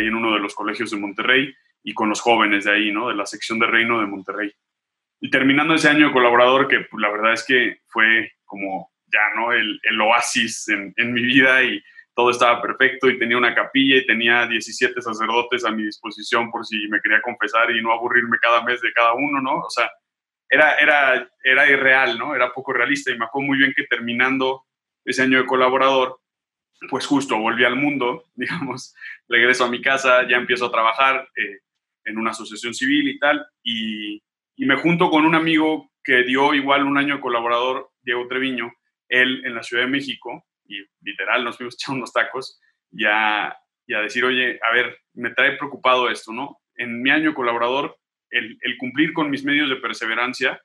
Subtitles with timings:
[0.00, 3.08] ahí en uno de los colegios de Monterrey y con los jóvenes de ahí, ¿no?
[3.08, 4.52] De la sección de Reino de Monterrey.
[5.20, 9.52] Y terminando ese año de colaborador, que la verdad es que fue como ya, ¿no?
[9.52, 11.82] El, oasis en, en, mi vida y
[12.14, 16.64] todo estaba perfecto y tenía una capilla y tenía 17 sacerdotes a mi disposición por
[16.64, 19.58] si me quería confesar y no aburrirme cada mes de cada uno, ¿no?
[19.58, 19.90] O sea,
[20.48, 22.34] era, era, era irreal, ¿no?
[22.34, 24.64] Era poco realista y me acuerdo muy bien que terminando
[25.04, 26.19] ese año de colaborador,
[26.88, 28.94] pues justo volví al mundo, digamos,
[29.28, 31.60] regreso a mi casa, ya empiezo a trabajar eh,
[32.04, 34.22] en una asociación civil y tal, y,
[34.56, 38.70] me junto con un amigo que dio igual un año de colaborador, Diego Treviño,
[39.08, 42.60] él en la Ciudad de México, y literal nos fuimos echar unos tacos,
[42.92, 46.58] y a, decir, oye, a ver, me trae preocupado esto, ¿no?
[46.76, 47.96] En mi año colaborador,
[48.28, 50.60] el, el cumplir con mis medios de perseverancia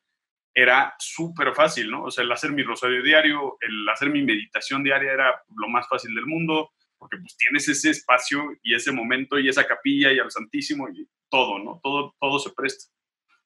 [0.58, 2.06] era súper fácil, ¿no?
[2.06, 5.86] O sea, el hacer mi rosario diario, el hacer mi meditación diaria era lo más
[5.90, 10.20] fácil del mundo, porque pues tienes ese espacio y ese momento y esa capilla y
[10.20, 11.82] al Santísimo y todo, ¿no?
[11.84, 12.90] Todo, todo se presta.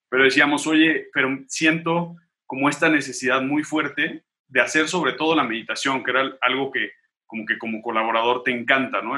[0.08, 2.16] Pero decíamos, oye, pero siento
[2.46, 6.92] como esta necesidad muy fuerte de hacer sobre todo la meditación, que era algo que
[7.26, 9.14] como que como colaborador te encanta, ¿no?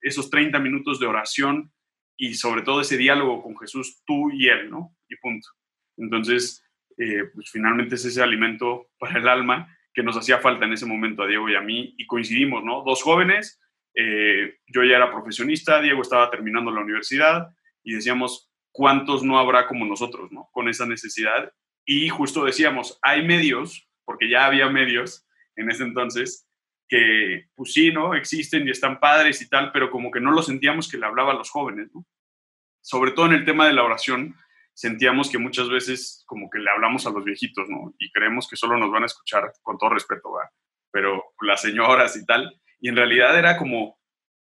[0.00, 1.72] esos 30 minutos de oración
[2.16, 4.96] y sobre todo ese diálogo con Jesús, tú y Él, ¿no?
[5.08, 5.48] Y punto.
[5.96, 6.62] Entonces,
[7.02, 10.84] eh, pues finalmente es ese alimento para el alma que nos hacía falta en ese
[10.84, 12.82] momento a Diego y a mí, y coincidimos, ¿no?
[12.84, 13.58] Dos jóvenes,
[13.94, 17.48] eh, yo ya era profesionista, Diego estaba terminando la universidad,
[17.82, 20.50] y decíamos, ¿cuántos no habrá como nosotros, ¿no?
[20.52, 21.50] Con esa necesidad.
[21.86, 26.46] Y justo decíamos, hay medios, porque ya había medios en ese entonces,
[26.86, 28.14] que pues sí, ¿no?
[28.14, 31.32] Existen y están padres y tal, pero como que no lo sentíamos que le hablaba
[31.32, 32.04] a los jóvenes, ¿no?
[32.82, 34.36] Sobre todo en el tema de la oración,
[34.80, 37.94] sentíamos que muchas veces como que le hablamos a los viejitos, ¿no?
[37.98, 40.50] Y creemos que solo nos van a escuchar con todo respeto, ¿va?
[40.90, 42.58] Pero las señoras y tal.
[42.80, 43.98] Y en realidad era como,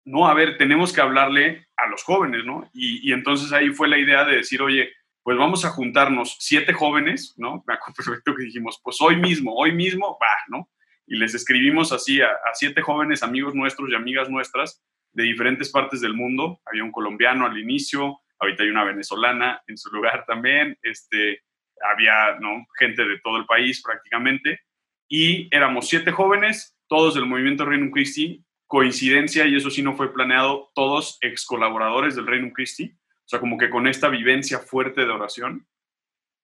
[0.04, 2.68] no, a ver, tenemos que hablarle a los jóvenes, ¿no?
[2.74, 4.92] Y, y entonces ahí fue la idea de decir, oye,
[5.22, 7.64] pues vamos a juntarnos siete jóvenes, ¿no?
[7.66, 10.68] Me acuerdo perfecto que dijimos, pues hoy mismo, hoy mismo, va, ¿no?
[11.06, 15.70] Y les escribimos así a, a siete jóvenes amigos nuestros y amigas nuestras de diferentes
[15.70, 16.60] partes del mundo.
[16.66, 21.42] Había un colombiano al inicio, ahorita hay una venezolana en su lugar también, este,
[21.80, 22.66] había ¿no?
[22.78, 24.60] gente de todo el país prácticamente,
[25.08, 30.12] y éramos siete jóvenes, todos del movimiento Reino Christi, coincidencia, y eso sí no fue
[30.12, 35.02] planeado, todos ex colaboradores del Reino Christi, o sea, como que con esta vivencia fuerte
[35.02, 35.66] de oración,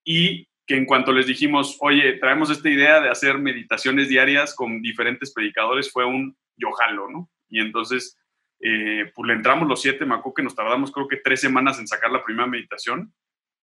[0.04, 4.82] y que en cuanto les dijimos, oye, traemos esta idea de hacer meditaciones diarias con
[4.82, 7.30] diferentes predicadores, fue un yo jalo, ¿no?
[7.48, 8.18] Y entonces
[8.60, 11.86] eh, pues le entramos los siete, me que nos tardamos creo que tres semanas en
[11.86, 13.12] sacar la primera meditación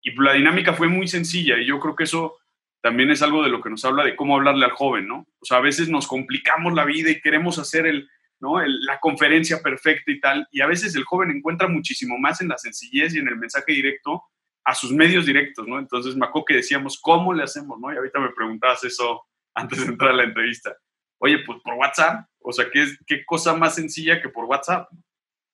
[0.02, 2.38] y la dinámica fue muy sencilla y yo creo que eso
[2.82, 5.28] también es algo de lo que nos habla de cómo hablarle al joven, ¿no?
[5.40, 8.10] O sea, a veces nos complicamos la vida y queremos hacer el,
[8.40, 8.62] ¿no?
[8.66, 12.58] la conferencia perfecta y tal, y a veces el joven encuentra muchísimo más en la
[12.58, 14.24] sencillez y en el mensaje directo
[14.64, 15.80] a sus medios directos, ¿no?
[15.80, 17.92] Entonces acuerdo que decíamos, ¿cómo le hacemos, no?
[17.94, 19.24] Y ahorita me preguntabas eso
[19.54, 20.76] antes de entrar a la entrevista.
[21.20, 24.90] Oye, pues por WhatsApp, o sea, ¿qué, cosa más sencilla que por WhatsApp?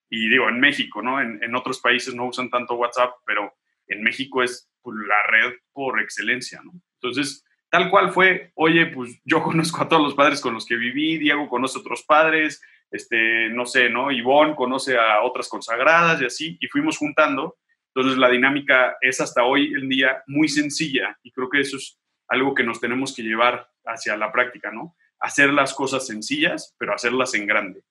[0.10, 1.20] Y digo, en México, ¿no?
[1.20, 3.54] En, en otros países no usan tanto WhatsApp, pero
[3.88, 6.72] en México es pues, la red por excelencia, ¿no?
[7.02, 10.76] Entonces, tal cual fue, oye, pues yo conozco a todos los padres con los que
[10.76, 12.62] viví, Diego conoce a otros padres,
[12.92, 14.12] este, no sé, ¿no?
[14.12, 17.58] Ivonne conoce a otras consagradas y así, y fuimos juntando.
[17.94, 22.00] Entonces, la dinámica es hasta hoy en día muy sencilla y creo que eso es
[22.28, 24.96] algo que nos tenemos que llevar hacia la práctica, ¿no?
[25.26, 27.82] Hacer las cosas sencillas, pero hacerlas en grande.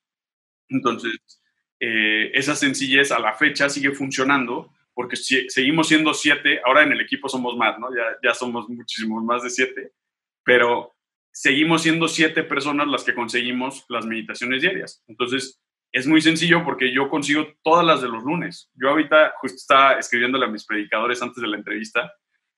[0.69, 1.13] Entonces,
[1.81, 6.93] eh, esa sencillez a la fecha sigue funcionando porque si, seguimos siendo siete, ahora en
[6.93, 7.89] el equipo somos más, ¿no?
[7.93, 9.91] Ya, ya somos muchísimos más de siete,
[10.45, 10.95] pero
[11.33, 15.03] seguimos siendo siete personas las que conseguimos las meditaciones diarias.
[15.09, 15.61] Entonces,
[15.91, 18.71] es muy sencillo porque yo consigo todas las de los lunes.
[18.75, 22.13] Yo ahorita justo estaba escribiéndole a mis predicadores antes de la entrevista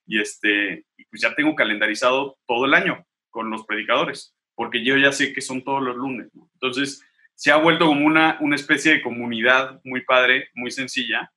[0.06, 5.12] y este, pues ya tengo calendarizado todo el año con los predicadores porque yo ya
[5.12, 6.35] sé que son todos los lunes.
[6.35, 6.50] ¿no?
[6.55, 7.05] Entonces,
[7.37, 11.31] se ha vuelto como una, una especie de comunidad muy padre, muy sencilla.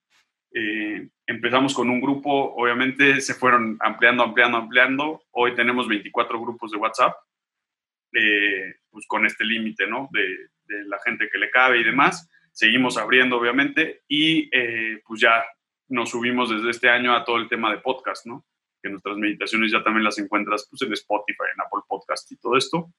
[0.52, 5.24] Eh, empezamos con un grupo, obviamente se fueron ampliando, ampliando, ampliando.
[5.32, 7.14] Hoy tenemos 24 grupos de WhatsApp,
[8.14, 10.10] eh, pues con este límite, ¿no?
[10.12, 10.26] De,
[10.66, 12.30] de, la gente que le cabe y demás.
[12.54, 15.44] Seguimos abriendo, obviamente, y eh, pues ya
[15.90, 18.46] nos subimos desde este año a todo el tema de podcast, ¿no?
[18.82, 22.56] Que nuestras meditaciones ya también las encuentras pues, en Spotify, en Apple Podcast y todo
[22.56, 22.90] esto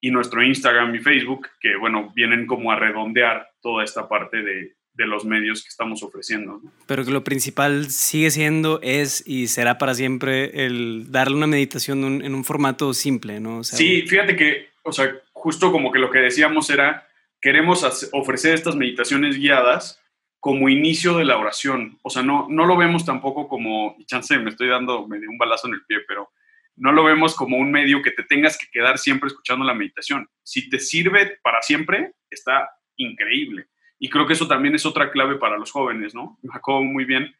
[0.00, 4.76] y nuestro Instagram y Facebook, que bueno, vienen como a redondear toda esta parte de,
[4.96, 6.60] de los medios que estamos ofreciendo.
[6.86, 12.22] Pero que lo principal sigue siendo, es y será para siempre el darle una meditación
[12.22, 13.62] en un formato simple, ¿no?
[13.64, 17.06] sí, fíjate que, o sea, justo como que lo que decíamos era
[17.40, 20.02] queremos ofrecer estas meditaciones guiadas
[20.40, 21.98] como inicio de la oración.
[22.02, 25.38] O sea, no, no lo vemos tampoco como, y chance, me estoy dando me un
[25.38, 26.30] balazo en el pie, pero
[26.76, 30.28] no lo vemos como un medio que te tengas que quedar siempre escuchando la meditación.
[30.42, 33.66] Si te sirve para siempre, está increíble.
[33.98, 36.38] Y creo que eso también es otra clave para los jóvenes, ¿no?
[36.42, 37.34] Me acuerdo muy bien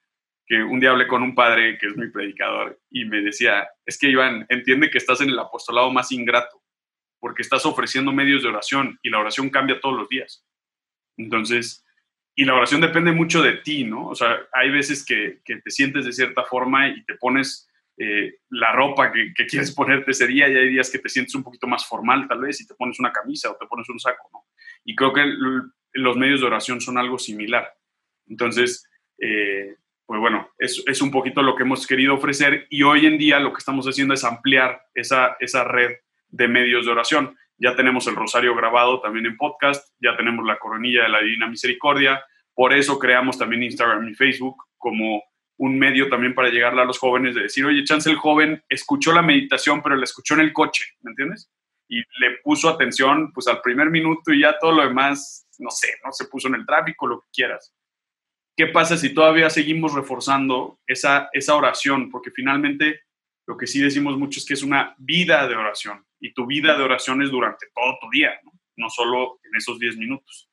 [0.47, 3.99] que un día hablé con un padre que es mi predicador y me decía, es
[3.99, 6.63] que Iván, entiende que estás en el apostolado más ingrato,
[7.19, 10.47] porque estás ofreciendo medios de oración y la oración cambia todos los días.
[11.19, 11.85] Entonces,
[12.35, 14.09] y la oración depende mucho de ti, ¿no?
[14.09, 17.69] O sea, hay veces que, que te sientes de cierta forma y te pones
[17.99, 21.43] eh, la ropa que, quieres ponerte ese día y hay días que te sientes un
[21.43, 24.47] poquito más formal tal vez y te pones una camisa o te pones un saco.
[24.85, 25.25] Y creo que
[25.93, 27.73] los medios de oración son algo similar.
[28.27, 28.89] Entonces,
[29.19, 33.19] eh, pues bueno, es, es, un poquito lo que hemos querido ofrecer y hoy en
[33.19, 35.97] día lo que estamos haciendo es ampliar esa, esa red
[36.29, 37.37] de medios de oración.
[37.59, 41.49] Ya tenemos el rosario grabado también en podcast, ya tenemos la coronilla de la Divina
[41.49, 42.23] Misericordia,
[42.55, 45.23] por eso creamos también Instagram y Facebook como
[45.59, 49.13] un medio también para llegarle a los jóvenes de decir, oye, chance el joven escuchó
[49.13, 51.51] la meditación, pero la escuchó en el coche, ¿me entiendes?
[51.89, 55.95] Y le puso atención pues al primer minuto y ya todo lo demás, no sé,
[56.05, 57.75] no se puso en el tráfico, lo que quieras.
[58.57, 62.11] ¿Qué pasa si todavía seguimos reforzando esa, esa oración?
[62.11, 63.03] Porque finalmente
[63.47, 66.77] lo que sí decimos mucho es que es una vida de oración y tu vida
[66.77, 70.46] de oración es durante todo tu día, no, no solo en esos 10 minutos.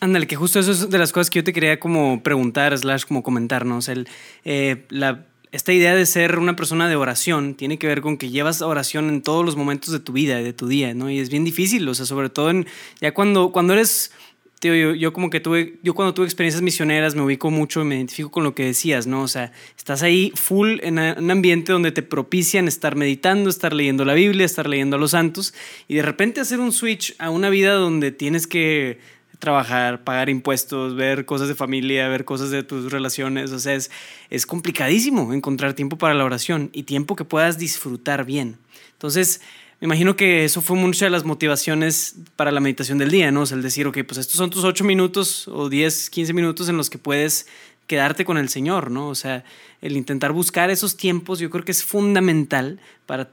[0.00, 3.04] Ándale, que justo eso es de las cosas que yo te quería como preguntar, slash
[3.04, 3.88] como comentarnos.
[3.88, 4.08] El,
[4.44, 8.30] eh, la, esta idea de ser una persona de oración tiene que ver con que
[8.30, 11.10] llevas oración en todos los momentos de tu vida, de tu día, ¿no?
[11.10, 12.66] Y es bien difícil, o sea, sobre todo en,
[13.00, 14.12] ya cuando, cuando eres
[14.60, 17.84] Tío, yo, yo, como que tuve, yo cuando tuve experiencias misioneras me ubico mucho y
[17.84, 19.22] me identifico con lo que decías, ¿no?
[19.22, 24.04] O sea, estás ahí full en un ambiente donde te propician estar meditando, estar leyendo
[24.04, 25.54] la Biblia, estar leyendo a los santos
[25.88, 28.98] y de repente hacer un switch a una vida donde tienes que
[29.40, 33.90] trabajar, pagar impuestos, ver cosas de familia, ver cosas de tus relaciones, o sea, es,
[34.28, 38.58] es complicadísimo encontrar tiempo para la oración y tiempo que puedas disfrutar bien.
[38.92, 39.40] Entonces,
[39.80, 43.40] me imagino que eso fue muchas de las motivaciones para la meditación del día, ¿no?
[43.40, 46.68] O sea, el decir, ok, pues estos son tus 8 minutos o 10, 15 minutos
[46.68, 47.46] en los que puedes
[47.86, 49.08] quedarte con el Señor, ¿no?
[49.08, 49.42] O sea,
[49.80, 53.30] el intentar buscar esos tiempos yo creo que es fundamental para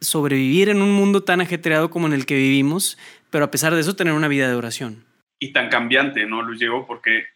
[0.00, 2.96] sobrevivir en un mundo tan ajetreado como en el que vivimos,
[3.30, 5.07] pero a pesar de eso tener una vida de oración.
[5.38, 6.86] Y tan cambiante, ¿no, Luis Diego?
[6.86, 7.26] Porque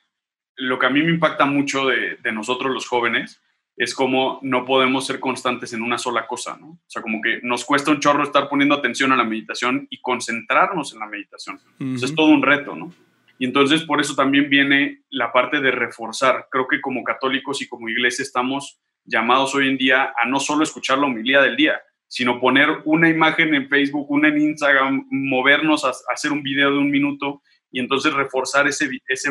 [0.56, 3.40] lo que a mí me impacta mucho de, de nosotros los jóvenes
[3.76, 6.68] es como no podemos ser constantes en una sola cosa, ¿no?
[6.70, 10.00] O sea, como que nos cuesta un chorro estar poniendo atención a la meditación y
[10.00, 11.58] concentrarnos en la meditación.
[11.80, 12.92] es todo un reto, ¿no?
[13.38, 16.46] Y entonces por eso también viene la parte de reforzar.
[16.50, 20.62] Creo que como católicos y como iglesia estamos llamados hoy en día a no solo
[20.62, 25.84] escuchar la humildad del día, sino poner una imagen en Facebook, una en Instagram, movernos
[25.84, 29.30] a, hacer un video de un minuto y entonces reforzar ese, ese,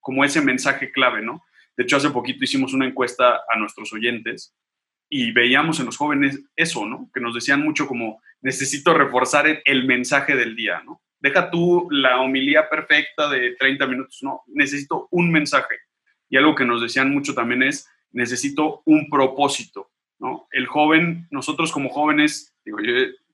[0.00, 1.44] como ese mensaje clave, ¿no?
[1.76, 4.54] De hecho, hace poquito hicimos una encuesta a nuestros oyentes
[5.08, 7.10] y veíamos en los jóvenes eso, ¿no?
[7.12, 11.02] Que nos decían mucho como, necesito reforzar el, mensaje del día, ¿no?
[11.20, 15.76] Deja tú la homilía perfecta de 30 minutos, no, necesito un mensaje.
[16.28, 20.46] Y algo que nos decían mucho también es, necesito un propósito, ¿no?
[20.50, 22.92] El joven, nosotros como jóvenes, digo, yo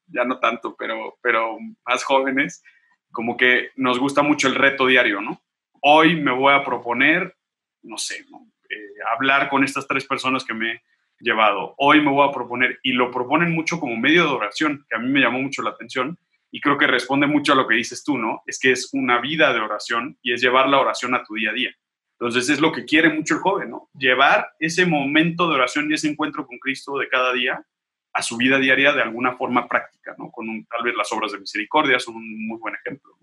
[0.08, 2.62] ya no tanto, pero, pero más jóvenes,
[3.12, 5.40] como que nos gusta mucho el reto diario, ¿no?
[5.80, 7.38] Hoy me voy a proponer
[7.82, 8.76] no sé, eh,
[9.14, 10.80] hablar con estas tres personas que me he
[11.20, 11.74] llevado.
[11.78, 14.98] Hoy me voy a proponer, y lo proponen mucho como medio de oración, que a
[14.98, 16.18] mí me llamó mucho la atención,
[16.50, 18.42] y creo que responde mucho a lo que dices tú, ¿no?
[18.46, 21.50] Es que es una vida de oración y es llevar la oración a tu día
[21.50, 21.70] a día.
[22.18, 23.90] Entonces es lo que quiere mucho el joven, ¿no?
[23.92, 27.62] Llevar ese momento de oración y ese encuentro con Cristo de cada día
[28.18, 30.28] a su vida diaria de alguna forma práctica, ¿no?
[30.32, 33.16] Con tal vez las obras de misericordia son un muy buen ejemplo.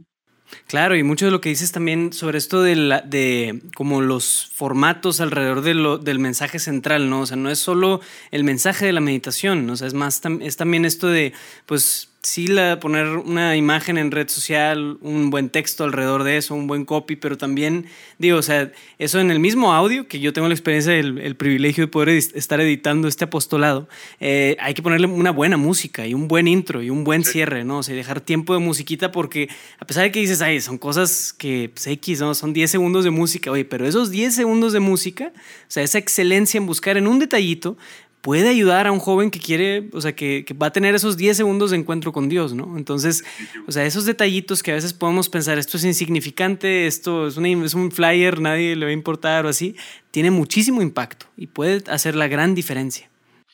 [0.67, 4.49] Claro, y mucho de lo que dices también sobre esto de, la, de como los
[4.53, 7.21] formatos alrededor del mensaje central, ¿no?
[7.21, 7.99] O sea, no es solo
[8.31, 9.73] el mensaje de la meditación, ¿no?
[9.73, 11.33] o sea, es más, es también esto de,
[11.65, 16.55] pues, sí la, poner una imagen en red social, un buen texto alrededor de eso,
[16.55, 17.85] un buen copy, pero también,
[18.17, 21.35] digo, o sea, eso en el mismo audio, que yo tengo la experiencia, el, el
[21.35, 23.87] privilegio de poder estar editando este apostolado,
[24.19, 27.63] eh, hay que ponerle una buena música y un buen intro y un buen cierre,
[27.63, 27.79] ¿no?
[27.79, 29.47] O sea, dejar tiempo de musiquita porque
[29.79, 32.33] a pesar de que dices, ay, son cosas que, pues, X, ¿no?
[32.33, 35.99] Son 10 segundos de música, oye, pero esos 10 segundos de música, o sea, esa
[35.99, 37.77] excelencia en buscar en un detallito,
[38.25, 41.37] puede ayudar a un joven que quiere, o sea, que, va a tener esos 10
[41.37, 42.75] segundos de encuentro con Dios, ¿no?
[42.75, 43.23] Entonces,
[43.67, 47.73] o sea, esos detallitos que a veces podemos pensar, esto es insignificante, esto es, es
[47.75, 49.75] un flyer, nadie le va a importar o así,
[50.09, 53.11] tiene muchísimo impacto y puede hacer la gran diferencia.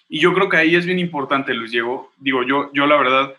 [0.07, 2.13] Y yo creo que ahí es bien importante, Luis Diego.
[2.17, 3.35] Digo, yo, yo la verdad,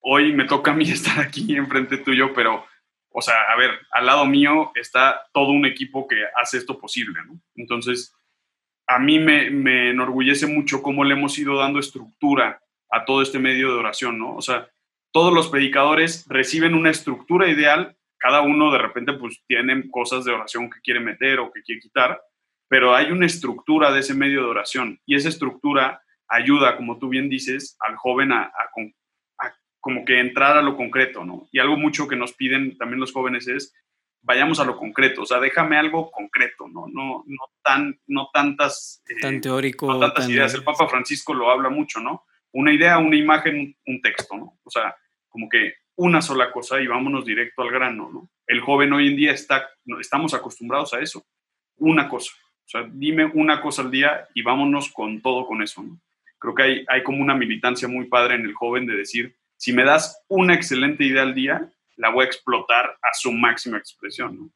[0.00, 2.64] hoy me toca a mí estar aquí enfrente tuyo, pero
[3.10, 7.20] o sea, a ver, al lado mío está todo un equipo que hace esto posible,
[7.26, 7.38] ¿no?
[7.54, 8.14] Entonces,
[8.88, 13.38] a mí me, me enorgullece mucho cómo le hemos ido dando estructura a todo este
[13.38, 14.34] medio de oración, ¿no?
[14.34, 14.68] O sea,
[15.12, 20.32] todos los predicadores reciben una estructura ideal, cada uno de repente pues tiene cosas de
[20.32, 22.20] oración que quiere meter o que quiere quitar,
[22.68, 27.08] pero hay una estructura de ese medio de oración y esa estructura ayuda, como tú
[27.08, 28.52] bien dices, al joven a,
[29.80, 31.48] como que entrar a lo concreto, ¿no?
[31.52, 33.74] Y algo mucho que nos piden también los jóvenes es,
[34.22, 36.86] vayamos a lo concreto, o sea, déjame algo concreto, ¿no?
[36.88, 39.02] No, no, tan, no tantas...
[39.08, 39.86] Eh, tan teórico.
[39.86, 40.54] No tantas ideas.
[40.54, 42.24] El Papa Francisco lo habla mucho, ¿no?
[42.52, 44.58] Una idea, una imagen, un texto, ¿no?
[44.62, 44.94] O sea,
[45.28, 48.30] como que una sola cosa y vámonos directo al grano, ¿no?
[48.46, 49.68] El joven hoy en día está,
[50.00, 51.26] estamos acostumbrados a eso,
[51.76, 52.32] una cosa.
[52.64, 56.00] O sea, dime una cosa al día y vámonos con todo con eso, ¿no?
[56.38, 59.72] Creo que hay, hay como una militancia muy padre en el joven de decir, si
[59.72, 64.36] me das una excelente idea al día, la voy a explotar a su máxima expresión,
[64.36, 64.50] ¿no?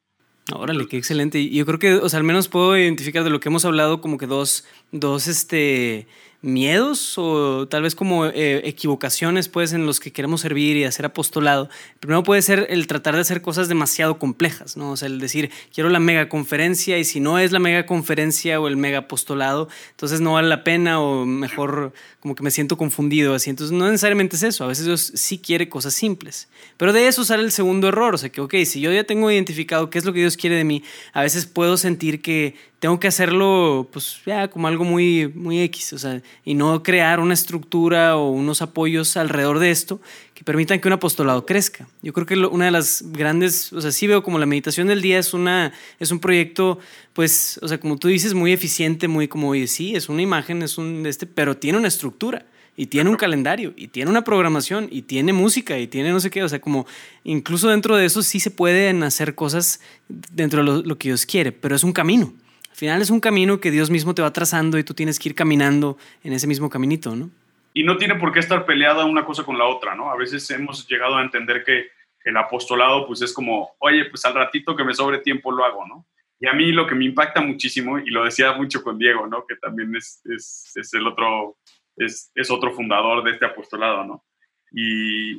[0.54, 1.48] Órale, qué excelente.
[1.50, 4.18] Yo creo que, o sea, al menos puedo identificar de lo que hemos hablado como
[4.18, 6.08] que dos, dos, este,
[6.42, 11.06] miedos o tal vez como eh, equivocaciones pues en los que queremos servir y hacer
[11.06, 11.70] apostolado.
[12.00, 14.90] Primero puede ser el tratar de hacer cosas demasiado complejas, ¿no?
[14.90, 18.60] O sea, el decir, quiero la mega conferencia y si no es la mega conferencia
[18.60, 22.76] o el mega apostolado, entonces no vale la pena o mejor como que me siento
[22.76, 23.48] confundido así.
[23.48, 26.48] Entonces no necesariamente es eso, a veces Dios sí quiere cosas simples.
[26.76, 29.30] Pero de eso sale el segundo error, o sea que, ok, si yo ya tengo
[29.30, 30.82] identificado qué es lo que Dios quiere de mí,
[31.12, 35.92] a veces puedo sentir que tengo que hacerlo, pues ya como algo muy, muy X,
[35.92, 40.00] o sea, y no crear una estructura o unos apoyos alrededor de esto
[40.34, 41.88] que permitan que un apostolado crezca.
[42.02, 45.02] Yo creo que una de las grandes, o sea, sí veo como la meditación del
[45.02, 46.78] día es, una, es un proyecto,
[47.12, 50.78] pues, o sea, como tú dices, muy eficiente, muy como, sí, es una imagen, es
[50.78, 52.46] un, este, pero tiene una estructura
[52.76, 56.30] y tiene un calendario y tiene una programación y tiene música y tiene no sé
[56.30, 56.86] qué, o sea, como
[57.22, 61.52] incluso dentro de eso sí se pueden hacer cosas dentro de lo que Dios quiere,
[61.52, 62.32] pero es un camino.
[62.72, 65.28] Al final es un camino que Dios mismo te va trazando y tú tienes que
[65.28, 67.30] ir caminando en ese mismo caminito, ¿no?
[67.74, 70.10] Y no tiene por qué estar peleada una cosa con la otra, ¿no?
[70.10, 71.88] A veces hemos llegado a entender que
[72.24, 75.86] el apostolado pues es como, oye, pues al ratito que me sobre tiempo lo hago,
[75.86, 76.06] ¿no?
[76.40, 79.44] Y a mí lo que me impacta muchísimo, y lo decía mucho con Diego, ¿no?
[79.46, 81.58] Que también es, es, es el otro,
[81.98, 84.24] es, es, otro fundador de este apostolado, ¿no?
[84.72, 85.34] Y,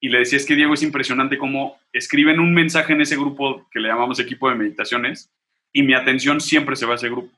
[0.00, 3.68] y le decía, es que Diego es impresionante cómo escriben un mensaje en ese grupo
[3.70, 5.30] que le llamamos equipo de meditaciones
[5.72, 7.36] y mi atención siempre se va a ese grupo.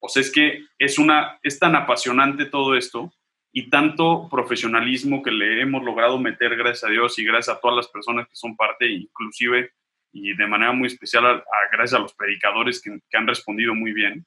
[0.00, 3.12] O sea, es que es, una, es tan apasionante todo esto
[3.52, 7.76] y tanto profesionalismo que le hemos logrado meter, gracias a Dios y gracias a todas
[7.76, 9.72] las personas que son parte, inclusive
[10.12, 11.42] y de manera muy especial, a,
[11.72, 14.26] gracias a los predicadores que, han respondido muy bien,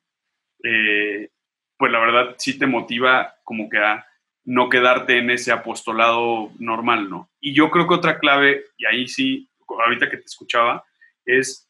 [0.63, 1.29] eh,
[1.77, 4.05] pues la verdad sí te motiva como que a
[4.45, 7.29] no quedarte en ese apostolado normal, ¿no?
[7.39, 10.83] Y yo creo que otra clave, y ahí sí, ahorita que te escuchaba,
[11.25, 11.64] es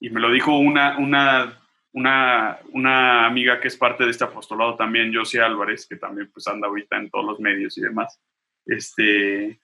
[0.00, 1.60] y me lo dijo una, una,
[1.92, 6.48] una, una, amiga que es parte de este apostolado también, Josie Álvarez, que también pues
[6.48, 8.18] anda ahorita en todos los medios y demás.
[8.64, 9.60] Este,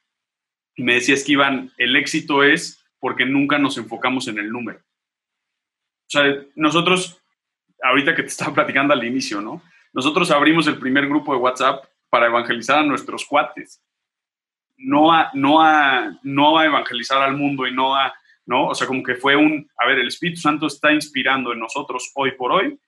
[0.77, 4.79] me decía, es que Iván, el éxito es porque nunca nos enfocamos en el número.
[4.79, 6.25] O sea,
[6.55, 7.19] nosotros,
[7.83, 9.63] ahorita que te estaba platicando al inicio, ¿no?
[9.93, 13.83] Nosotros abrimos el primer grupo de WhatsApp para evangelizar a nuestros cuates,
[14.77, 18.15] no a, no a, no a evangelizar al mundo y no a
[18.47, 18.69] ¿no?
[18.69, 22.11] O sea, como que fue un, a ver, el Espíritu Santo está inspirando en nosotros
[22.15, 22.79] hoy por hoy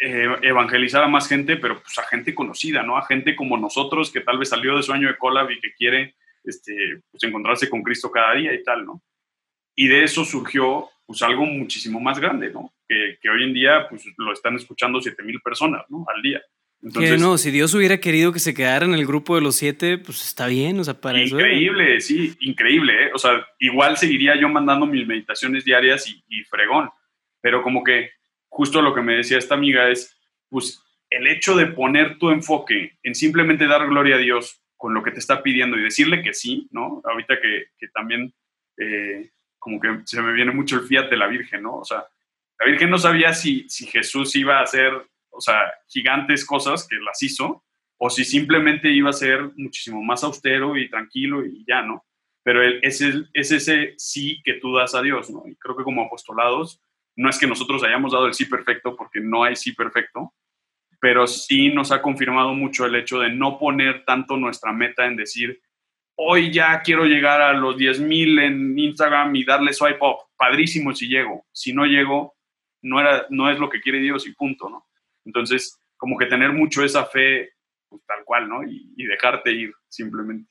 [0.00, 2.96] eh, evangelizar a más gente, pero pues a gente conocida, ¿no?
[2.96, 5.72] A gente como nosotros que tal vez salió de su año de cola y que
[5.74, 9.02] quiere este, pues, encontrarse con Cristo cada día y tal, ¿no?
[9.74, 12.74] Y de eso surgió pues algo muchísimo más grande, ¿no?
[12.86, 16.04] Que, que hoy en día pues lo están escuchando 7 mil personas, ¿no?
[16.08, 16.42] Al día
[16.80, 20.24] no, si Dios hubiera querido que se quedara en el grupo de los siete, pues
[20.24, 23.10] está bien, o sea, para increíble, sí, increíble, ¿eh?
[23.14, 26.90] O sea, igual seguiría yo mandando mis meditaciones diarias y, y, fregón,
[27.40, 28.10] pero como que
[28.48, 30.16] justo lo que me decía esta amiga es,
[30.48, 35.02] pues el hecho de poner tu enfoque en simplemente dar gloria a Dios con lo
[35.02, 37.02] que te está pidiendo y decirle que sí, ¿no?
[37.04, 38.32] Ahorita que, que también
[38.76, 41.78] eh, como que se me viene mucho el fiat de la Virgen, ¿no?
[41.78, 42.04] O sea,
[42.60, 44.92] la Virgen no sabía si, si Jesús iba a ser
[45.38, 47.64] o sea, gigantes cosas que las hizo,
[47.96, 52.04] o si simplemente iba a ser muchísimo más austero y tranquilo y ya, ¿no?
[52.42, 55.44] Pero es, es ese sí que tú das a Dios, ¿no?
[55.46, 56.80] Y creo que como apostolados,
[57.16, 60.34] no es que nosotros hayamos dado el sí perfecto, porque no hay sí perfecto,
[61.00, 65.16] pero sí nos ha confirmado mucho el hecho de no poner tanto nuestra meta en
[65.16, 65.60] decir,
[66.16, 71.06] hoy ya quiero llegar a los 10.000 en Instagram y darle swipe up, padrísimo si
[71.06, 72.36] llego, si no llego,
[72.82, 74.87] no, era, no es lo que quiere Dios y punto, ¿no?
[75.28, 77.50] Entonces, como que tener mucho esa fe,
[77.88, 78.64] pues, tal cual, ¿no?
[78.64, 80.50] Y, y dejarte ir simplemente.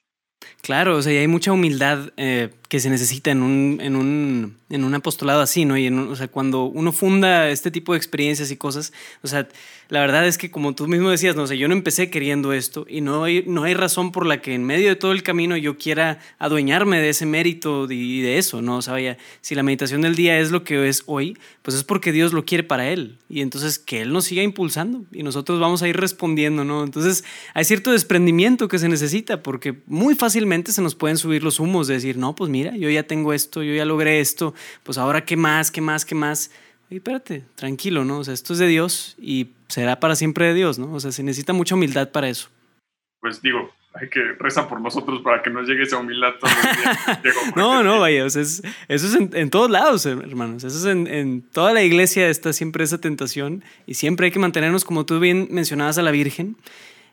[0.68, 4.58] Claro, o sea, y hay mucha humildad eh, que se necesita en un, en un,
[4.70, 5.78] en un apostolado así, ¿no?
[5.78, 9.48] Y o sea, cuando uno funda este tipo de experiencias y cosas, o sea,
[9.88, 12.86] la verdad es que como tú mismo decías, no sé, yo no empecé queriendo esto
[12.90, 15.56] y no hay, no hay razón por la que en medio de todo el camino
[15.56, 18.78] yo quiera adueñarme de ese mérito y de eso, ¿no?
[18.78, 21.86] O sea, vaya, si la meditación del día es lo que es hoy, pues es
[21.86, 25.62] porque Dios lo quiere para Él y entonces que Él nos siga impulsando y nosotros
[25.62, 26.84] vamos a ir respondiendo, ¿no?
[26.84, 31.60] Entonces hay cierto desprendimiento que se necesita porque muy fácilmente se nos pueden subir los
[31.60, 34.98] humos de decir, no, pues mira, yo ya tengo esto, yo ya logré esto, pues
[34.98, 36.52] ahora qué más, qué más, qué más.
[36.90, 38.20] Oye, espérate, tranquilo, ¿no?
[38.20, 40.94] O sea, esto es de Dios y será para siempre de Dios, ¿no?
[40.94, 42.50] O sea, se necesita mucha humildad para eso.
[43.20, 46.78] Pues digo, hay que rezar por nosotros para que nos llegue esa humildad todos los
[46.78, 47.36] días.
[47.56, 50.64] no, no, vaya, o sea, eso es en, todos lados, hermanos.
[50.64, 54.40] Eso es en, en, toda la iglesia está siempre esa tentación y siempre hay que
[54.40, 56.58] mantenernos, como tú bien mencionabas a la Virgen,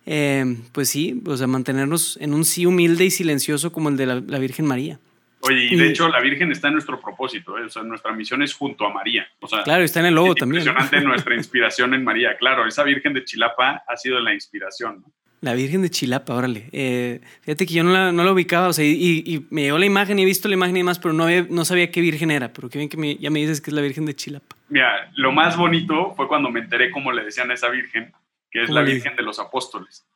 [0.07, 4.07] eh, pues sí, o sea, mantenernos en un sí humilde y silencioso como el de
[4.07, 4.99] la, Virgen María.
[5.41, 7.65] Oye, y de hecho la Virgen está en nuestro propósito, ¿eh?
[7.65, 9.27] o sea, nuestra misión es junto a María.
[9.41, 10.63] O sea, claro, está en el logo también.
[10.63, 15.03] Impresionante nuestra inspiración en María, claro, esa Virgen de Chilapa ha sido la inspiración.
[15.03, 15.13] ¿no?
[15.45, 16.71] La Virgen de Chilapa, órale.
[16.73, 19.85] Eh, fíjate que yo no la, no la ubicaba, o sea, y, me llegó la
[19.85, 22.51] imagen y he visto la imagen y demás, pero no, no sabía qué Virgen era,
[22.51, 24.57] pero qué bien que ya me dices que es la Virgen de Chilapa.
[24.71, 28.11] Mira, lo más bonito fue cuando me enteré cómo le decían a esa Virgen,
[28.55, 30.07] que es la Virgen de los Apóstoles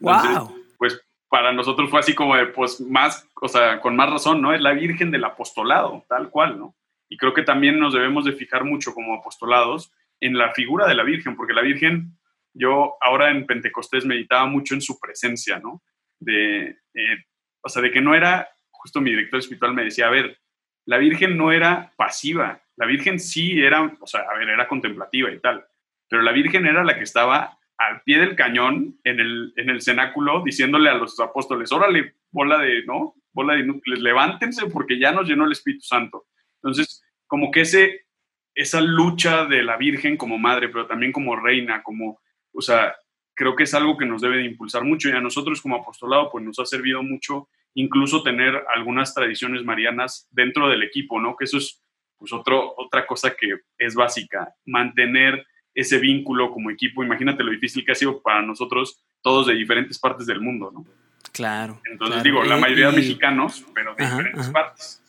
[0.00, 0.54] wow.
[0.78, 4.54] Pues para nosotros fue así como de, pues más, o sea, con más razón, ¿no?
[4.54, 6.76] Es la Virgen del Apostolado, tal cual, ¿no?
[7.08, 10.94] Y creo que también nos debemos de fijar mucho como apostolados en la figura de
[10.94, 12.16] la Virgen, porque la Virgen,
[12.52, 15.82] yo ahora en Pentecostés meditaba mucho en su presencia, ¿no?
[16.18, 17.24] De, eh,
[17.62, 20.38] o sea, de que no era, justo mi director espiritual me decía, a ver,
[20.84, 25.30] la Virgen no era pasiva, la Virgen sí era, o sea, a ver, era contemplativa
[25.30, 25.66] y tal,
[26.08, 29.82] pero la Virgen era la que estaba al pie del cañón en el, en el
[29.82, 33.14] cenáculo diciéndole a los apóstoles, órale, bola de, ¿no?
[33.32, 36.26] Bola de inútiles, levántense porque ya nos llenó el Espíritu Santo.
[36.62, 38.06] Entonces, como que ese,
[38.54, 42.20] esa lucha de la Virgen como madre, pero también como reina, como,
[42.52, 42.94] o sea,
[43.34, 46.30] creo que es algo que nos debe de impulsar mucho y a nosotros como apostolado,
[46.30, 51.36] pues nos ha servido mucho incluso tener algunas tradiciones marianas dentro del equipo, ¿no?
[51.36, 51.84] Que eso es,
[52.16, 57.04] pues, otro, otra cosa que es básica, mantener ese vínculo como equipo.
[57.04, 60.84] Imagínate lo difícil que ha sido para nosotros, todos de diferentes partes del mundo, ¿no?
[61.32, 61.80] Claro.
[61.84, 65.02] Entonces digo, la mayoría de mexicanos, pero de diferentes partes.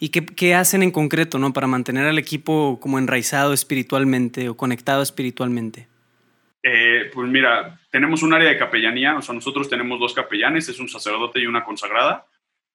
[0.00, 1.52] ¿Y qué, qué, hacen en concreto, no?
[1.52, 5.86] Para mantener al equipo como enraizado espiritualmente o conectado espiritualmente.
[6.64, 10.80] Eh, pues mira, tenemos un área de capellanía, o sea, nosotros tenemos dos capellanes, es
[10.80, 12.26] un sacerdote y una consagrada,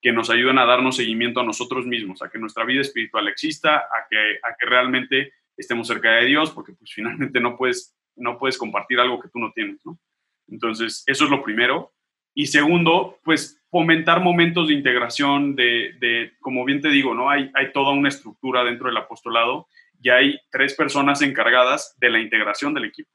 [0.02, 3.76] que nos ayudan a darnos seguimiento a nosotros mismos, a que nuestra vida espiritual exista,
[3.78, 8.38] a que, a que realmente estemos cerca de Dios, porque pues finalmente no puedes, no
[8.38, 10.00] puedes compartir algo que tú no tienes, ¿no?
[10.48, 11.94] Entonces, eso es lo primero.
[12.36, 17.30] Y segundo, pues fomentar momentos de integración, de, de, como bien te digo, ¿no?
[17.30, 19.68] Hay, hay toda una estructura dentro del apostolado
[20.02, 23.12] y hay tres personas encargadas de la integración del equipo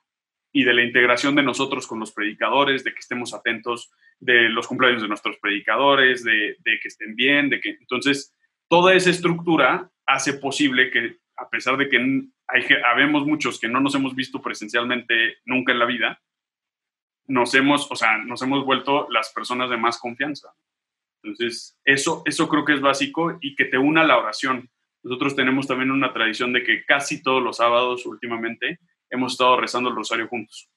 [0.52, 4.66] y de la integración de nosotros con los predicadores, de que estemos atentos de los
[4.66, 8.34] cumpleaños de nuestros predicadores, de, de que estén bien, de que entonces
[8.68, 11.96] toda esa estructura hace posible que a pesar de que
[12.46, 16.20] hay, habemos muchos que no nos hemos visto presencialmente nunca en la vida,
[17.26, 20.48] nos hemos, o sea, nos hemos vuelto las personas de más confianza.
[21.22, 24.70] Entonces, eso, eso creo que es básico y que te una la oración.
[25.02, 29.90] Nosotros tenemos también una tradición de que casi todos los sábados últimamente hemos estado rezando
[29.90, 30.70] el rosario juntos.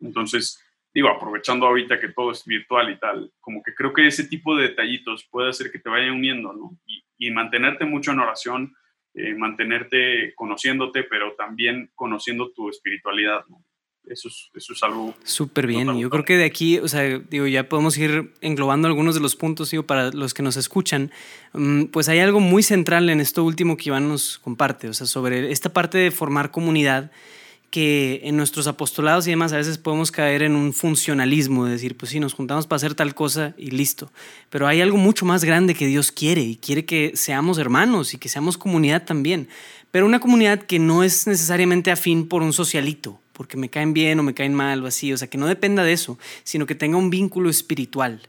[0.00, 4.24] Entonces, digo, aprovechando ahorita que todo es virtual y tal, como que creo que ese
[4.28, 6.78] tipo de detallitos puede hacer que te vaya uniendo, ¿no?
[6.86, 8.76] Y, y mantenerte mucho en oración,
[9.14, 13.44] eh, mantenerte conociéndote, pero también conociendo tu espiritualidad,
[14.06, 15.14] Eso es, eso es algo...
[15.22, 15.98] Súper bien.
[15.98, 19.36] Yo creo que de aquí, o sea, digo, ya podemos ir englobando algunos de los
[19.36, 21.10] puntos, digo, para los que nos escuchan.
[21.52, 25.06] Mm, pues hay algo muy central en esto último que Iván nos comparte, o sea,
[25.06, 27.10] sobre esta parte de formar comunidad
[27.74, 31.96] que en nuestros apostolados y demás a veces podemos caer en un funcionalismo, de decir,
[31.96, 34.12] pues sí, nos juntamos para hacer tal cosa y listo.
[34.48, 38.18] Pero hay algo mucho más grande que Dios quiere y quiere que seamos hermanos y
[38.18, 39.48] que seamos comunidad también.
[39.90, 44.20] Pero una comunidad que no es necesariamente afín por un socialito, porque me caen bien
[44.20, 46.76] o me caen mal o así, o sea, que no dependa de eso, sino que
[46.76, 48.20] tenga un vínculo espiritual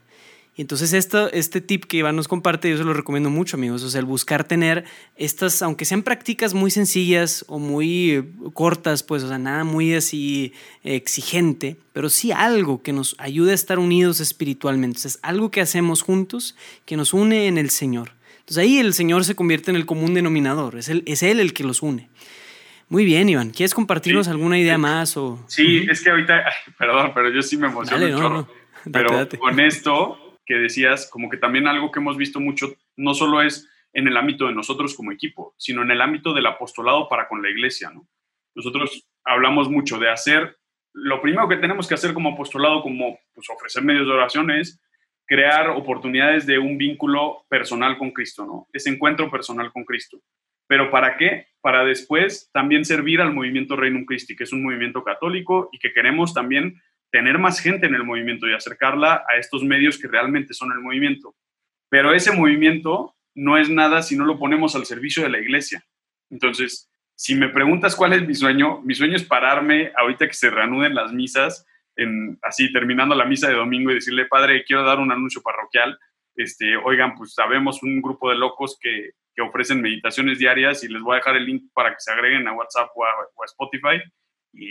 [0.56, 3.82] y entonces esto, este tip que Iván nos comparte, yo se lo recomiendo mucho, amigos.
[3.82, 9.02] O sea, el buscar tener estas, aunque sean prácticas muy sencillas o muy eh, cortas,
[9.02, 13.78] pues, o sea, nada muy así exigente, pero sí algo que nos ayude a estar
[13.78, 15.06] unidos espiritualmente.
[15.06, 18.12] es algo que hacemos juntos que nos une en el Señor.
[18.38, 21.64] Entonces ahí el Señor se convierte en el común denominador, es, es Él el que
[21.64, 22.08] los une.
[22.88, 23.50] Muy bien, Iván.
[23.50, 25.16] ¿Quieres compartirnos alguna idea más?
[25.18, 25.44] O...
[25.48, 26.44] Sí, es que ahorita,
[26.78, 28.48] perdón, pero yo sí me emociono
[28.92, 33.42] pero con esto que decías, como que también algo que hemos visto mucho, no solo
[33.42, 37.28] es en el ámbito de nosotros como equipo, sino en el ámbito del apostolado para
[37.28, 38.06] con la iglesia, ¿no?
[38.54, 40.56] Nosotros hablamos mucho de hacer,
[40.94, 44.80] lo primero que tenemos que hacer como apostolado, como pues, ofrecer medios de oración es
[45.26, 48.68] crear oportunidades de un vínculo personal con Cristo, ¿no?
[48.72, 50.18] Ese encuentro personal con Cristo.
[50.68, 51.48] ¿Pero para qué?
[51.60, 55.92] Para después también servir al movimiento Reino Christi, que es un movimiento católico y que
[55.92, 56.80] queremos también
[57.16, 60.80] tener más gente en el movimiento y acercarla a estos medios que realmente son el
[60.80, 61.34] movimiento.
[61.88, 65.82] Pero ese movimiento no es nada si no lo ponemos al servicio de la iglesia.
[66.28, 70.50] Entonces, si me preguntas cuál es mi sueño, mi sueño es pararme ahorita que se
[70.50, 71.64] reanuden las misas,
[72.42, 75.98] así terminando la misa de domingo y decirle, padre, quiero dar un anuncio parroquial.
[76.34, 81.00] Este, oigan, pues sabemos un grupo de locos que, que ofrecen meditaciones diarias y les
[81.00, 84.02] voy a dejar el link para que se agreguen a WhatsApp o a, Spotify
[84.52, 84.70] y,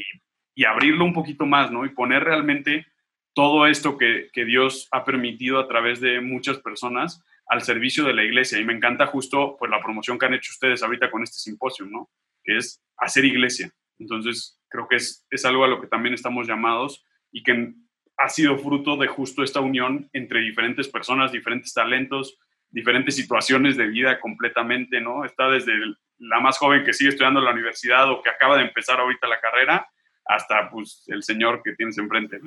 [0.55, 1.85] y, abrirlo un poquito más, ¿no?
[1.85, 2.87] Y poner realmente
[3.33, 8.13] todo esto que, que, Dios ha permitido a través de muchas personas al servicio de
[8.13, 8.59] la iglesia.
[8.59, 11.85] Y me encanta justo pues, la promoción que han hecho ustedes ahorita con este simposio,
[11.85, 12.09] ¿no?
[12.43, 13.71] Que es hacer iglesia.
[13.99, 17.73] Entonces, creo que es, es algo a lo que también estamos llamados y que
[18.17, 22.37] ha sido fruto de justo esta unión entre diferentes personas, diferentes talentos,
[22.69, 25.25] diferentes situaciones de vida completamente, ¿no?
[25.25, 25.73] Está desde
[26.17, 29.27] la más joven que sigue estudiando en la universidad o que acaba de empezar ahorita
[29.27, 29.87] la carrera,
[30.25, 32.39] hasta pues el señor que tienes enfrente.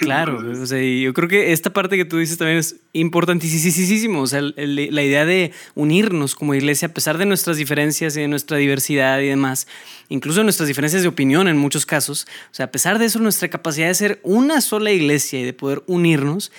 [0.00, 4.26] Claro, o sea, yo creo que esta parte que tú dices también es importantísimo, o
[4.26, 8.58] sea, la idea de unirnos como iglesia a pesar de nuestras diferencias y de nuestra
[8.58, 9.66] diversidad y demás,
[10.10, 13.48] incluso nuestras diferencias de opinión en muchos casos, o sea, a pesar de eso, nuestra
[13.48, 16.52] capacidad de ser una sola iglesia y de poder unirnos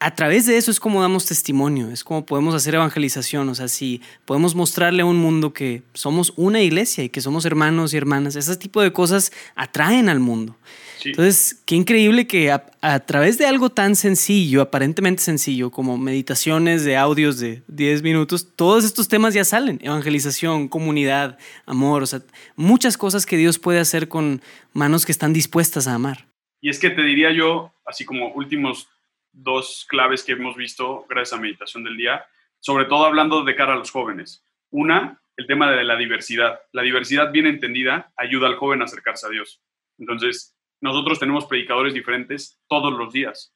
[0.00, 3.68] a través de eso es como damos testimonio, es como podemos hacer evangelización, o sea,
[3.68, 7.98] si podemos mostrarle a un mundo que somos una iglesia y que somos hermanos y
[7.98, 10.56] hermanas, ese tipo de cosas atraen al mundo.
[11.04, 16.84] Entonces, qué increíble que a, a, través de algo tan sencillo, aparentemente sencillo, como meditaciones
[16.84, 19.78] de audios de 10 minutos, todos estos temas ya salen.
[19.82, 22.20] Evangelización, comunidad, amor, o sea,
[22.56, 26.26] muchas cosas que Dios puede hacer con manos que están dispuestas a amar.
[26.60, 28.88] Y es que te diría yo, así como últimos
[29.32, 32.24] dos claves que hemos visto gracias a Meditación del Día,
[32.58, 34.44] sobre todo hablando de cara a los jóvenes.
[34.70, 36.60] Una, el tema de la diversidad.
[36.72, 39.62] La diversidad bien entendida ayuda al joven a acercarse a Dios.
[39.98, 43.54] Entonces, nosotros tenemos predicadores diferentes todos los días.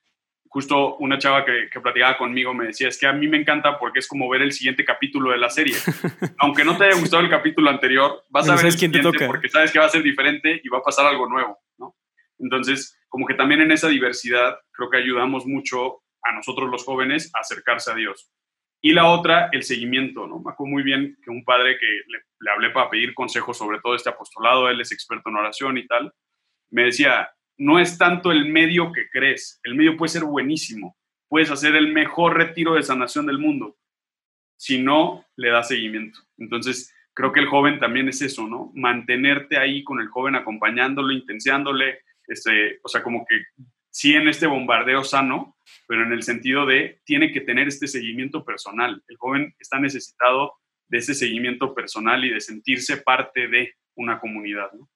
[0.49, 3.79] Justo una chava que, que, platicaba conmigo me decía, es que a mí me encanta
[3.79, 5.75] porque es como ver el siguiente capítulo de la serie.
[6.39, 9.73] Aunque no te haya gustado el capítulo anterior, vas a ver el siguiente porque sabes
[9.73, 11.97] que va a ser diferente y va a pasar algo nuevo, ¿no?
[12.38, 17.31] Entonces, como que también en esa diversidad creo que ayudamos mucho a nosotros los jóvenes
[17.35, 18.31] a acercarse a Dios.
[18.81, 20.40] Y la otra, el seguimiento, ¿no?
[20.40, 23.81] Me acuerdo muy bien que un padre que le, le hablé para pedir consejos sobre
[23.81, 26.12] todo este apostolado, él es experto en oración y tal,
[26.70, 30.97] me decía, no es tanto el medio que crees, el medio puede ser buenísimo,
[31.29, 33.77] puedes hacer el mejor retiro de sanación del mundo,
[34.57, 36.20] si no le das seguimiento.
[36.37, 38.70] Entonces, creo que el joven también es eso, ¿no?
[38.75, 43.37] Mantenerte ahí con el joven, acompañándolo, intenciándole, este, o sea, como que
[43.91, 45.57] sí en este bombardeo sano,
[45.87, 49.03] pero en el sentido de tiene que tener este seguimiento personal.
[49.09, 50.55] El joven está necesitado
[50.89, 54.73] de ese seguimiento personal y de sentirse parte de una comunidad.
[54.73, 54.89] ¿no?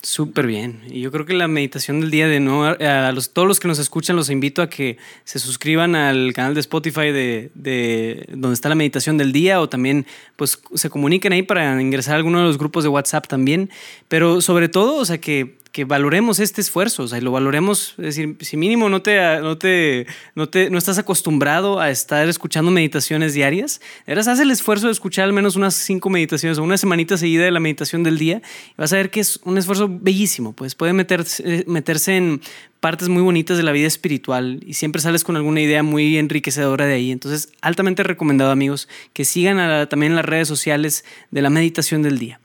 [0.00, 0.82] Súper bien.
[0.88, 3.66] Y yo creo que la meditación del día de no, a los, todos los que
[3.66, 8.54] nos escuchan los invito a que se suscriban al canal de Spotify de, de, donde
[8.54, 12.38] está la meditación del día o también pues se comuniquen ahí para ingresar a alguno
[12.38, 13.70] de los grupos de WhatsApp también.
[14.06, 17.94] Pero sobre todo, o sea, que que valoremos este esfuerzo, o sea, y lo valoremos,
[17.98, 22.28] es decir, si mínimo no te, no te, no te, no estás acostumbrado a estar
[22.28, 26.64] escuchando meditaciones diarias, eras haz el esfuerzo de escuchar al menos unas cinco meditaciones o
[26.64, 29.56] una semanita seguida de la meditación del día, y vas a ver que es un
[29.56, 32.40] esfuerzo bellísimo, pues puede meterse, meterse en
[32.80, 36.86] partes muy bonitas de la vida espiritual y siempre sales con alguna idea muy enriquecedora
[36.86, 37.12] de ahí.
[37.12, 42.40] Entonces, altamente recomendado, amigos, que sigan también las redes sociales de la meditación del día.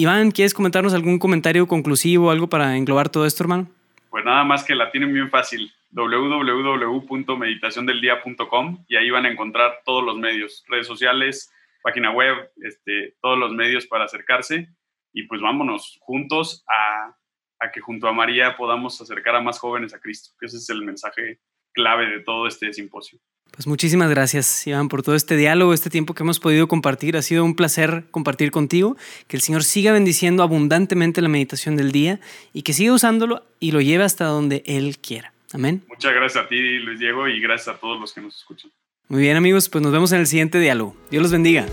[0.00, 3.68] Iván, ¿quieres comentarnos algún comentario conclusivo, algo para englobar todo esto, hermano?
[4.10, 10.04] Pues nada más que la tienen bien fácil, www.meditaciondeldia.com y ahí van a encontrar todos
[10.04, 14.68] los medios, redes sociales, página web, este, todos los medios para acercarse
[15.12, 17.16] y pues vámonos juntos a,
[17.58, 20.70] a que junto a María podamos acercar a más jóvenes a Cristo, que ese es
[20.70, 21.40] el mensaje
[21.72, 23.18] clave de todo este simposio.
[23.50, 27.16] Pues muchísimas gracias, Iván, por todo este diálogo, este tiempo que hemos podido compartir.
[27.16, 28.96] Ha sido un placer compartir contigo.
[29.26, 32.20] Que el Señor siga bendiciendo abundantemente la meditación del día
[32.52, 35.32] y que siga usándolo y lo lleve hasta donde Él quiera.
[35.52, 35.82] Amén.
[35.88, 38.70] Muchas gracias a ti, Luis Diego, y gracias a todos los que nos escuchan.
[39.08, 40.94] Muy bien, amigos, pues nos vemos en el siguiente diálogo.
[41.10, 41.66] Dios los bendiga.